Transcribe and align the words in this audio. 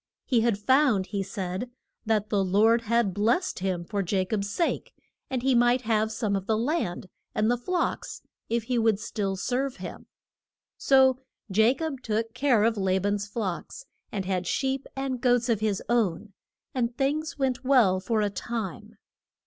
He 0.25 0.41
had 0.41 0.57
found, 0.57 1.05
he 1.05 1.21
said, 1.21 1.69
that 2.07 2.29
the 2.31 2.43
Lord 2.43 2.81
had 2.85 3.13
blest 3.13 3.59
him 3.59 3.85
for 3.85 4.01
Ja 4.03 4.25
cob's 4.25 4.49
sake, 4.49 4.95
and 5.29 5.43
he 5.43 5.53
might 5.53 5.81
have 5.83 6.11
some 6.11 6.35
of 6.35 6.47
the 6.47 6.57
land 6.57 7.07
and 7.35 7.51
the 7.51 7.55
flocks 7.59 8.23
if 8.49 8.63
he 8.63 8.79
would 8.79 8.99
still 8.99 9.35
serve 9.35 9.75
him. 9.75 10.07
So 10.75 11.19
Ja 11.55 11.75
cob 11.75 12.01
took 12.01 12.33
care 12.33 12.63
of 12.63 12.77
La 12.77 12.97
ban's 12.97 13.27
flocks, 13.27 13.85
and 14.11 14.25
had 14.25 14.47
sheep 14.47 14.87
and 14.95 15.21
goats 15.21 15.49
of 15.49 15.59
his 15.59 15.83
own, 15.87 16.33
and 16.73 16.97
things 16.97 17.37
went 17.37 17.63
well 17.63 17.99
for 17.99 18.21
a 18.21 18.31
time. 18.31 18.97